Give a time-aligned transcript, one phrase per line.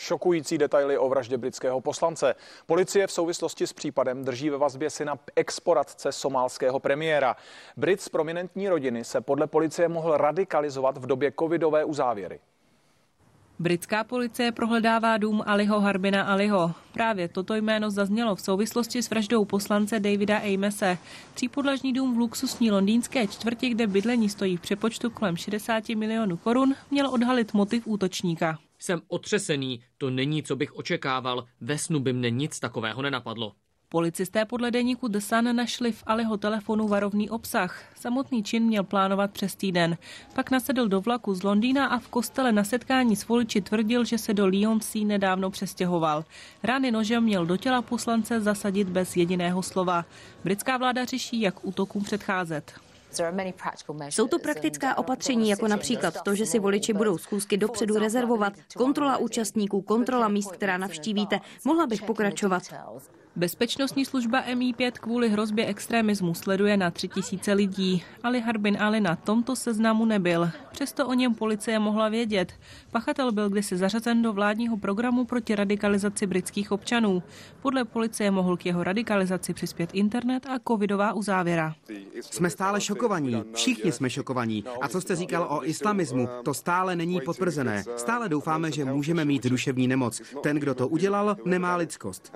[0.00, 2.34] Šokující detaily o vraždě britského poslance.
[2.66, 7.36] Policie v souvislosti s případem drží ve vazbě syna exporadce somálského premiéra.
[7.76, 12.40] Brit z prominentní rodiny se podle policie mohl radikalizovat v době covidové uzávěry.
[13.58, 16.74] Britská policie prohledává dům Aliho Harbina Aliho.
[16.92, 20.98] Právě toto jméno zaznělo v souvislosti s vraždou poslance Davida Amese.
[21.34, 26.74] Třípodlažní dům v luxusní londýnské čtvrti, kde bydlení stojí v přepočtu kolem 60 milionů korun,
[26.90, 28.58] měl odhalit motiv útočníka.
[28.78, 31.44] Jsem otřesený, to není, co bych očekával.
[31.60, 33.52] Ve snu by mne nic takového nenapadlo.
[33.90, 37.82] Policisté podle deníku The Sun našli v Aliho telefonu varovný obsah.
[37.94, 39.96] Samotný čin měl plánovat přes týden.
[40.34, 44.18] Pak nasedl do vlaku z Londýna a v kostele na setkání s voliči tvrdil, že
[44.18, 46.24] se do Lyonsea nedávno přestěhoval.
[46.62, 50.04] Rány nožem měl do těla poslance zasadit bez jediného slova.
[50.44, 52.87] Britská vláda řeší, jak útokům předcházet.
[54.08, 59.16] Jsou to praktická opatření, jako například to, že si voliči budou schůzky dopředu rezervovat, kontrola
[59.16, 61.40] účastníků, kontrola míst, která navštívíte.
[61.64, 62.62] Mohla bych pokračovat.
[63.38, 68.02] Bezpečnostní služba MI5 kvůli hrozbě extremismu sleduje na tři tisíce lidí.
[68.22, 70.50] Ali Harbin Ali na tomto seznamu nebyl.
[70.70, 72.52] Přesto o něm policie mohla vědět.
[72.90, 77.22] Pachatel byl kdysi zařazen do vládního programu proti radikalizaci britských občanů.
[77.62, 81.74] Podle policie mohl k jeho radikalizaci přispět internet a covidová uzávěra.
[82.20, 84.64] Jsme stále šokovaní, všichni jsme šokovaní.
[84.80, 87.84] A co jste říkal o islamismu, to stále není potvrzené.
[87.96, 90.22] Stále doufáme, že můžeme mít duševní nemoc.
[90.42, 92.32] Ten, kdo to udělal, nemá lidskost.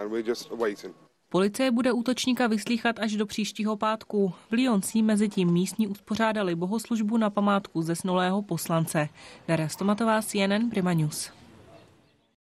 [1.32, 4.32] Policie bude útočníka vyslíchat až do příštího pátku.
[4.50, 9.08] V Lyonci mezi tím místní uspořádali bohoslužbu na památku zesnulého poslance.
[9.48, 11.41] Daria Stomatová, CNN Prima News.